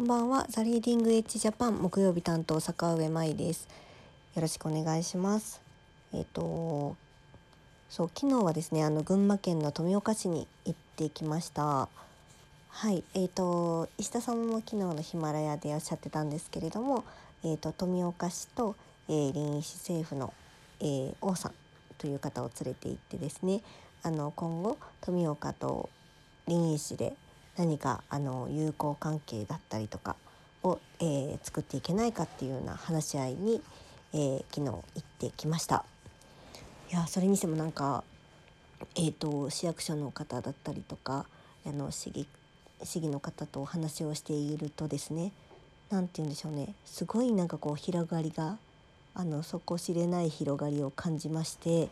[0.00, 0.46] こんばんは。
[0.48, 3.68] ザリーディングエッジジャパン木曜日担当坂上舞です。
[4.34, 5.60] よろしくお願いします。
[6.14, 6.96] えっ、と
[7.90, 11.90] そう昨日はですねあの群馬県の富岡市に行ってきました。
[12.70, 17.04] はい、えっ、と石田さんも昨日のヒマラヤでおっしゃってたんですけれども、
[17.44, 18.76] えっ、と富岡市と、
[19.06, 20.32] えー、臨沂市政府の、
[20.80, 21.52] えー、王さん
[21.98, 23.60] という方を連れて行ってですね、
[24.02, 25.90] あの今後富岡と
[26.46, 27.12] 臨沂市で
[27.56, 30.16] 何かあの友好関係だったりとか
[30.62, 33.62] を、えー、作っていけないかっていうような話し合いに、
[34.12, 35.84] えー、昨日行ってきました。
[36.90, 38.02] いやそれにしてもなんか、
[38.96, 41.26] えーと、市役所の方だったりとか
[41.64, 42.26] あの市議
[42.82, 45.32] 市議の方とお話をしているとですね
[45.90, 48.58] 何て言うんでしょうねすごいなんかこう広がりが
[49.14, 51.88] あの底知れない広がりを感じまして、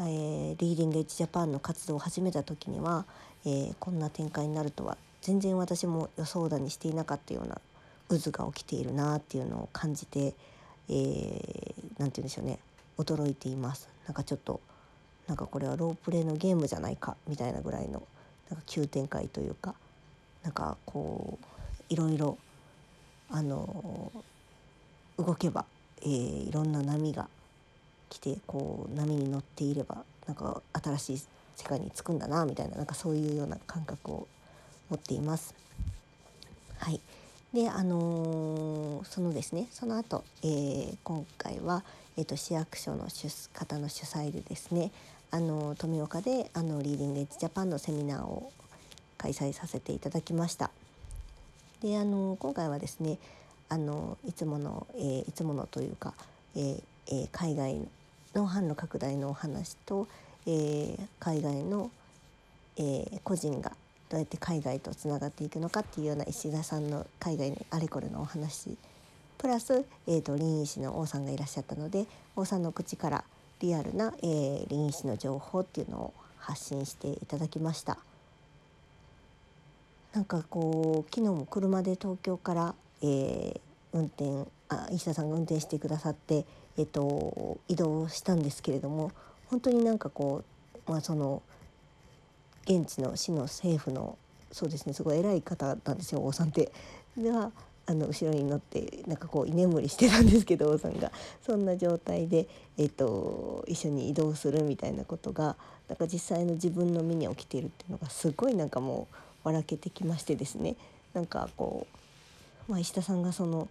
[0.00, 3.04] えー、リーディングエッジジャパンの活動を始めた時には、
[3.44, 7.60] えー、こんな展開になるとは全然私も予想だにしていなかったような
[8.08, 10.34] 渦が起きているなっていうのを感じて
[10.88, 12.58] 何、えー、て言うんでしょうね
[12.98, 13.88] 驚いています。
[14.06, 14.60] なんかちょっと
[15.26, 18.02] なんかこれはロープレイのゲームじゃないかみたいなぐらいの
[18.50, 19.74] なんか急展開というか
[20.42, 21.46] なんかこう
[21.88, 22.36] いろいろ
[23.30, 24.12] あの
[25.16, 25.64] 動けば、
[26.02, 27.28] えー、いろんな波が
[28.12, 31.22] 来てこう波に乗っていればなんか新しい
[31.56, 34.28] 世界に着くんだなみたいななんかそういうような感覚を
[34.90, 35.54] 持っています。
[36.78, 37.00] はい
[37.54, 41.84] であのー、そのですねその後、えー、今回は、
[42.16, 43.06] えーと、市役所の
[43.52, 44.90] 方の主催でですね
[45.30, 48.52] あの富岡であのリーディングエッジジャパンのセミナーを
[49.18, 50.70] 開催させていただきました。
[51.82, 53.18] であの今回はですね
[53.68, 56.14] あのいつもの、えー、いつものというか、
[56.56, 57.88] えーえー、海外
[58.34, 60.08] の販路拡大のお話と、
[60.46, 61.90] えー、海外の、
[62.76, 63.72] えー、個人が
[64.08, 68.76] どうやって海外とつながっていくのかっていうような石田さんの海外のあれこれのお話
[69.38, 73.24] プラス、えーと、臨沂市の王さんがいらっしゃったので王さんの口から
[73.60, 77.98] リアルな、えー、臨沂市の情報っていうのを発信していただきました。
[80.12, 83.60] なんかこう昨日も車で東京から、えー、
[83.92, 86.44] 運転あ石田さんが運転してくださって、
[86.76, 89.12] えーと移動したんですけれども
[89.50, 90.44] 本当になんかこ
[90.86, 91.42] う、まあ、その
[92.64, 94.16] 現地の市の政府の
[94.50, 96.72] そうですねすごい偉い方なんですよ王さんって。
[97.16, 97.52] では
[97.84, 101.10] あの後ろに乗ってなんかこう居眠りしてたんですけど王さんが
[101.44, 102.46] そんな状態で、
[102.78, 105.56] えーと、一緒に移動するみたいなことが
[105.88, 110.76] なんか実際の自分の身に起きているっていうのがすごいなんかもう笑けてきましてですね
[111.12, 111.88] なんかこ
[112.68, 113.68] う、まあ、石田さんがその、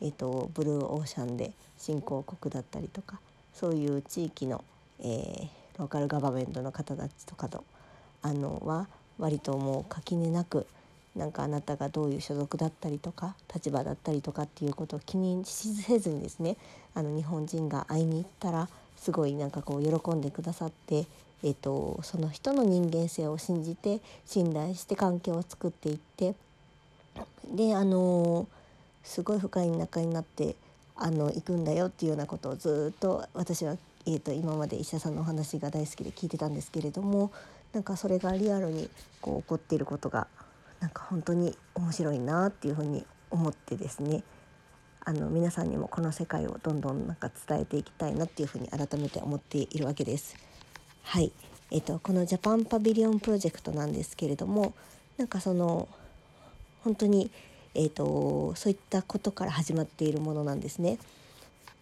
[0.00, 3.18] えーと、ブルーオーシャンで新興国だったりとか
[3.52, 4.64] そういう地域の、
[5.00, 5.48] えー、
[5.78, 7.64] ローカルガバメントの方たちとかと
[8.22, 8.86] あのは
[9.18, 10.66] 割ともう垣根なく
[11.16, 16.56] なんかあなたがどういう所属だったりとか立場だったりとかっていうことを気にせずにですね
[16.94, 21.06] あの日本人が会いに行ったらすごいなんかこう喜んでくださって、
[21.42, 26.34] えーと、その人の人間性を信じて信頼して関係を作っていって
[27.52, 28.46] であの
[29.02, 30.56] すごい深い仲になって
[30.96, 33.76] あの行くんだよっていうようなことをずっと私は、
[34.06, 37.30] えーと今まで医者さんのお話が大好きで聞いてたんですけれども
[37.72, 38.88] なんかそれがリアルに
[39.20, 40.26] こう起こっていることが
[40.80, 44.22] なんか本当に面白いなっていうふうに思ってですね
[45.04, 50.36] あの皆さんにもこの世界をどんどんなんか伝えていきたいなっていうふうに改めて思っているわけです。
[51.02, 51.32] はい、
[51.70, 54.74] えっ、とこのジャパンパビリオンプロジェクトなんですけれども
[55.16, 55.88] なんかその
[56.84, 57.30] 本当に
[57.74, 60.98] えーと、そういったことから始まっているものなんですね。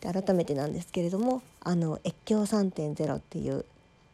[0.00, 3.64] で改めてなんですけれどもあの越境3.0っていう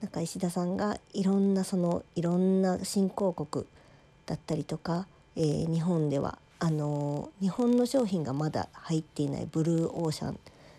[0.01, 3.65] なんか石田さんがいろんなそのいろんな新興国
[4.27, 5.07] だったりとか、
[5.37, 10.39] えー、日本ではあの日本の商品がまだ入っていないブルーオーシャン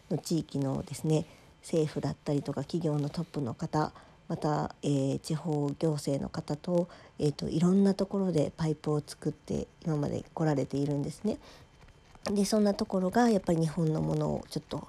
[0.09, 1.25] の地域のですね
[1.61, 3.91] 政府だったりとか企業のトップの方
[4.27, 6.87] また、えー、地方行政の方と,、
[7.19, 11.37] えーと、いろんなところでパイプを作って今まで来られているんですね。
[12.25, 14.87] でそんなところがやっぱり日本のものをちょっと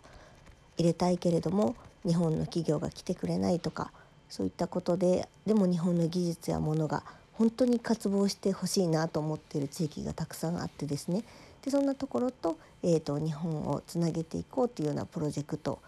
[0.78, 1.75] 入れたいけれども
[2.06, 3.90] 日本の企業が来てくれないとか
[4.28, 7.02] そういったことででも日本の技術やものが
[7.32, 11.25] 本当に渇望してほしいなと思っている地域がたくさんあってですね
[11.62, 15.81] でそんなところと,、えーと、日本をつなげていこうというようなプロジェクト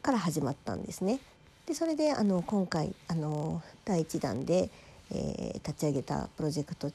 [0.00, 1.18] から始まったんですね。
[1.70, 4.70] でそれであの今回あの第1弾で、
[5.12, 6.90] えー、立ち上げたプロジェクト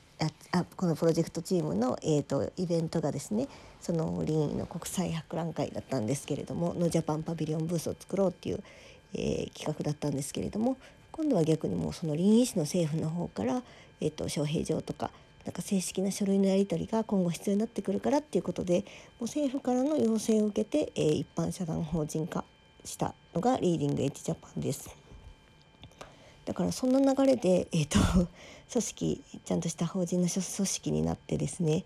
[0.52, 3.48] あこのプロジェクトチームの、えーと、イベントがですね
[3.80, 8.62] そのリーンの国際博覧会だったんですけれどものジャパンパビリオンブースを作ろうっていう、
[9.14, 10.76] えー、企画だったんですけれども
[11.14, 13.64] 今度は逆にもうその臨沂市の政府の方から、
[14.02, 15.10] えーと、招聘状とか
[15.46, 18.82] なんか正式な書類のやり取りが今後必要になってくるからっていうことでも
[19.22, 22.44] う政府からの要請を受けて、えー、一般社団法人化
[22.86, 24.90] したのがリーディングエッジジャパンです。
[26.46, 28.00] だからそんな流れで、えーと、
[28.72, 31.84] 組織ちゃんとした法人の組織になってですね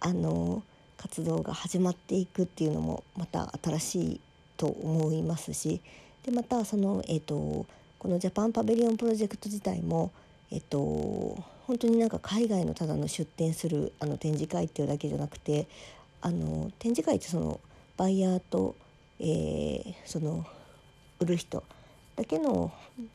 [0.00, 0.62] あの
[0.98, 4.20] 活動が始まっていくっていうのもまた新しい
[4.56, 5.80] と思いますし
[6.24, 7.66] でまたその、えーと、
[7.98, 10.12] このジャパンパビリオンプロジェクト自体も、
[10.50, 10.78] えーと、
[11.66, 15.66] 本当になんか海外のただの出展するあの展示会っていうだけじゃなくて
[16.20, 17.58] あの展示会ってその
[17.96, 18.76] バイヤーと、
[19.22, 20.44] えー、その
[21.20, 21.62] 売る人
[22.16, 22.72] だけの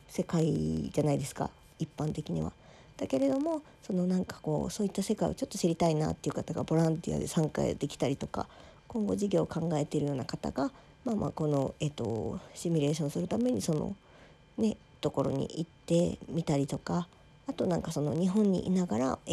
[0.08, 2.52] 世界じゃないですか一般的には。
[2.96, 8.48] だけれどもそのなんかこうそういった世界をちょっと知りたいなっていう方がボランティアで参加できたりとか
[8.88, 10.72] 今後事業を考えているような方が
[11.04, 13.94] まあまあこの、えっと、シミュレーションするためにその
[14.56, 17.06] ねところに行ってみたりとか
[17.46, 19.32] あとなんかその日本にいながら、え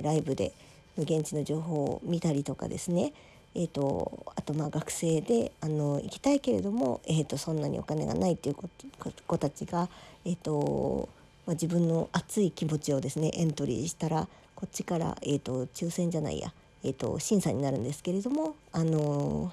[0.00, 0.52] ー、ライブで
[0.96, 3.12] 現地の情報を見たりとかですね
[3.56, 8.56] えーと、あとまあ学生であの行きたいけれども、えーと、そんなにお金がないっていう
[9.26, 9.88] 子たちが、
[10.24, 11.08] えーと
[11.46, 16.52] まあ、自分の熱い気持ちをですねエントリーしたらこっちから、えー、と抽選じゃないや、
[16.82, 19.52] えー、と審査になるんですけれども、あの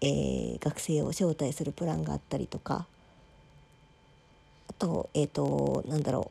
[0.00, 2.86] ー、えー、学生を招待するプランがあったりとか
[4.68, 6.30] あと,、えー、となんだろ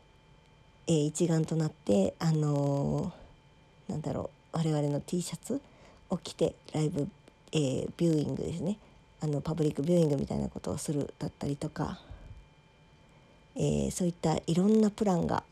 [0.87, 3.11] う、えー、一丸となって、あの、
[3.89, 5.61] なんだろう我々の T シャツ
[6.11, 7.07] 起きてライブ、
[7.51, 8.77] えー、ビューイングですね。
[9.21, 11.99] あのパブリックビューイングみたいなことをするだったりとか、
[13.55, 15.43] えー、そういったいろんなプランが、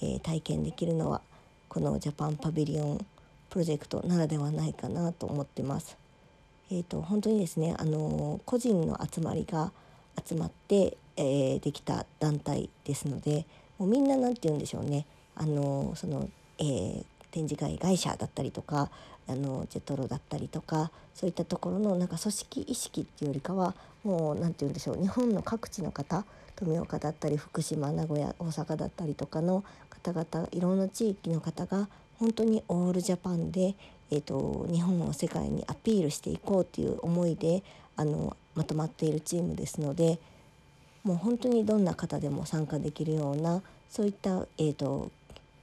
[0.00, 1.20] えー、体験できるのは
[1.68, 3.06] このジャパンパビリオン
[3.50, 5.98] プロジェクトならではないかなと思ってます。
[6.70, 9.72] えーと、本当にですね、あの個人の集まりが
[10.26, 13.44] 集まって、えー、できた団体ですので
[13.78, 15.06] もうみんな何て言うんでしょうね。
[15.34, 16.28] あのその、
[16.58, 18.90] えー、展示会会社だったりとか
[19.28, 23.74] あのジェトロだったりとかそういったところのなんか組織意識っていうよりかは
[24.04, 26.24] もう何て言うんでしょう日本の各地の方
[26.56, 31.88] 富岡だったり福島名古屋大阪だったりとかの方々いろんな地域の方が
[32.18, 33.74] 本当にオールジャパンで、
[34.10, 37.62] えーと、日本を世界にアピールしていこうっていう思いで
[37.96, 40.18] あのまとまっているチームですので
[41.02, 45.10] もう本当にどんな方でも参加できるようなそういった、えーと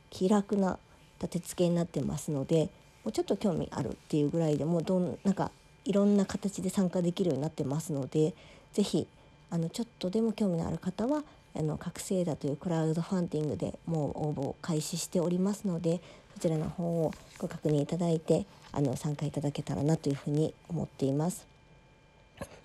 [0.09, 0.79] 気楽な
[1.21, 2.69] 立て付けになってますので
[3.03, 5.51] もうちょっと興味あるっていうぐらいでもどんなんか
[5.85, 8.33] いろんな形で参加できるようになってますので
[8.73, 9.07] 是非
[9.49, 11.23] あのちょっとでも興味のある方は
[11.55, 16.01] あの覚醒だというクラウドファンディングでもう応募を開始しておりますので
[16.35, 21.47] そちらの方をご確認いただいてあの参加いただけたらなというふうに思っています。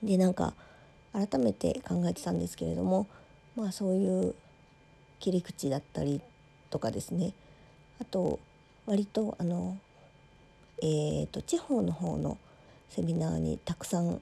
[0.03, 0.53] でなんか
[1.13, 3.07] 改めて考えてたんですけれども
[3.57, 4.35] まあそういう
[5.19, 6.21] 切り口だったり
[6.71, 7.33] とかですね
[8.01, 8.39] あと
[8.87, 9.77] 割とあの、
[10.83, 12.39] えーと、地方の方の
[12.91, 14.21] セミナーにたくさん、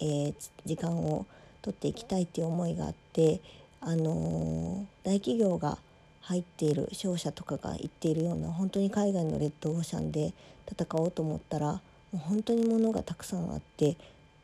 [0.00, 1.26] えー、時間を
[1.62, 3.40] 取っていきたいっていう思いがあって、
[3.80, 5.78] あのー、大企業が
[6.22, 10.32] 入っている商社とかが言っているような本当に海外のレッドオーシャンで
[10.68, 11.80] 戦おうと思ったらも
[12.14, 13.96] う本当に物がたくさんあって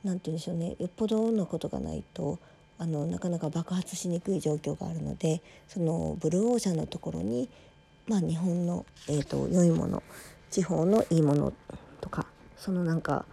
[0.05, 2.39] 何て言うんでしょうねよっぽどのことがないと
[2.79, 7.49] あのなかなか爆発しにくい状況があるのでそのブルーオーシャンのところに
[8.09, 10.03] まあ、日本の、えーと、良いもの
[10.51, 11.53] 地方のいいもの
[12.01, 13.25] とかそのなんか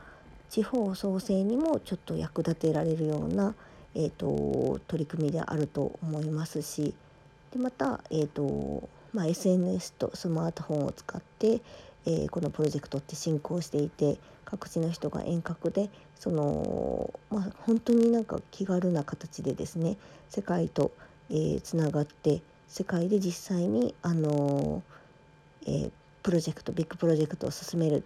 [0.50, 3.54] 地方創生にもちょっと役立てられるような、
[3.94, 6.96] えーと、取り組みであると思いますし
[7.52, 11.62] でまた、えーとまあ、SNS とスマートフォンを使って、
[12.06, 19.98] えー、このプロジェクトって進行していて各地の人が遠隔でその、まあ、本当になんか気軽な形でですね
[20.30, 20.92] 世界と
[21.64, 24.84] つな、がって世界で実際にあの、
[25.66, 25.92] えー、
[26.24, 28.04] プロジェクトビッグプロジェクトを進める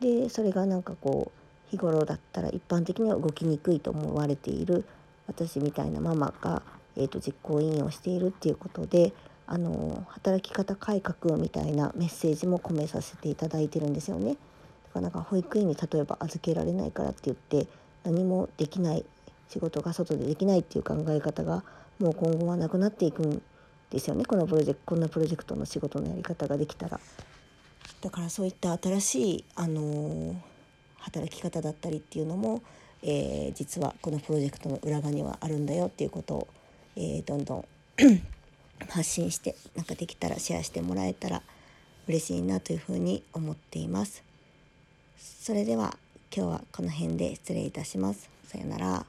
[0.00, 4.84] でそれがなんかこう日頃だったら一般的には動きにくいと思われている
[5.28, 6.62] 私みたいなママが、
[6.96, 9.12] えーと、実行委員をしているっていうことで
[9.46, 14.34] あの働き方改革みたいなメッセージも込めさせていただいてるんですよね。
[14.34, 14.38] だか
[14.94, 17.68] らなんか保育園に例えば預けられないからって言って
[18.04, 19.04] 何もできない
[19.48, 21.64] 仕事が外でできないっていう考え方が
[21.98, 23.42] もう今後はなくなっていくん
[23.90, 27.00] ですよねこのプロジェクトこんなプロジェクトの仕事のやり方ができたら。
[28.00, 30.34] だからそういった新しい、あのー、
[30.98, 32.62] 働き方だったりっていうのも、
[33.02, 36.48] えー、実はこのプロジェクトの裏側にはあるんだよっていうことを、
[36.96, 37.64] えー、どんどん
[38.88, 41.42] 発信してなんかできたらシェアしてもらえたら
[42.08, 44.22] 嬉しいなというふうに思っています。
[45.18, 45.98] それでは
[46.34, 48.30] 今日はこの辺で失礼いたします。
[48.44, 49.06] さようなら。